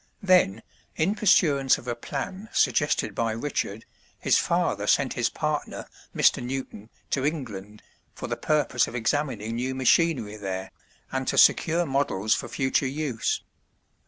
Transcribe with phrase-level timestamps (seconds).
[0.23, 0.63] Then,
[0.95, 3.85] in pursuance of a plan suggested by Richard,
[4.17, 5.85] his father sent his partner,
[6.15, 6.41] Mr.
[6.43, 7.83] Newton, to England,
[8.15, 10.71] for the purpose of examining new machinery there,
[11.11, 13.43] and to secure models for future use.